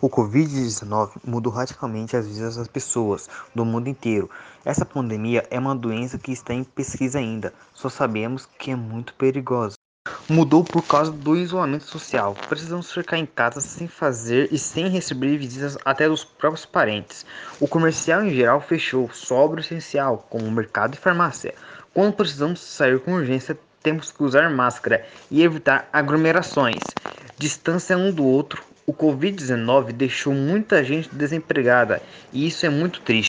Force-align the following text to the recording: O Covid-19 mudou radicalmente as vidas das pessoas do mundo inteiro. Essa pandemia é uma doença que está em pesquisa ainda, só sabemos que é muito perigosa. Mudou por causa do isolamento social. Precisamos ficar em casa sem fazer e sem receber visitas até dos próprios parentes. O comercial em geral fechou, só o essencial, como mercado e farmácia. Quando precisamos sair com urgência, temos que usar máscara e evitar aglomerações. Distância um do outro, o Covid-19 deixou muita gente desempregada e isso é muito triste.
O 0.00 0.08
Covid-19 0.08 1.12
mudou 1.24 1.52
radicalmente 1.52 2.16
as 2.16 2.26
vidas 2.26 2.56
das 2.56 2.68
pessoas 2.68 3.28
do 3.54 3.64
mundo 3.64 3.88
inteiro. 3.88 4.30
Essa 4.64 4.84
pandemia 4.84 5.46
é 5.50 5.58
uma 5.58 5.74
doença 5.74 6.18
que 6.18 6.32
está 6.32 6.54
em 6.54 6.64
pesquisa 6.64 7.18
ainda, 7.18 7.52
só 7.72 7.88
sabemos 7.88 8.48
que 8.58 8.70
é 8.70 8.76
muito 8.76 9.14
perigosa. 9.14 9.74
Mudou 10.28 10.62
por 10.62 10.82
causa 10.82 11.10
do 11.10 11.36
isolamento 11.36 11.84
social. 11.84 12.34
Precisamos 12.48 12.92
ficar 12.92 13.18
em 13.18 13.26
casa 13.26 13.60
sem 13.60 13.88
fazer 13.88 14.48
e 14.52 14.58
sem 14.58 14.88
receber 14.88 15.36
visitas 15.38 15.78
até 15.84 16.08
dos 16.08 16.24
próprios 16.24 16.66
parentes. 16.66 17.24
O 17.60 17.66
comercial 17.66 18.22
em 18.22 18.34
geral 18.34 18.60
fechou, 18.60 19.10
só 19.12 19.46
o 19.46 19.58
essencial, 19.58 20.26
como 20.28 20.50
mercado 20.50 20.94
e 20.94 20.98
farmácia. 20.98 21.54
Quando 21.92 22.14
precisamos 22.14 22.60
sair 22.60 23.00
com 23.00 23.14
urgência, 23.14 23.58
temos 23.82 24.10
que 24.10 24.22
usar 24.22 24.50
máscara 24.50 25.06
e 25.30 25.42
evitar 25.42 25.88
aglomerações. 25.92 26.82
Distância 27.38 27.96
um 27.96 28.10
do 28.10 28.24
outro, 28.24 28.62
o 28.86 28.92
Covid-19 28.92 29.92
deixou 29.92 30.34
muita 30.34 30.84
gente 30.84 31.08
desempregada 31.14 32.02
e 32.32 32.46
isso 32.46 32.66
é 32.66 32.68
muito 32.68 33.00
triste. 33.00 33.22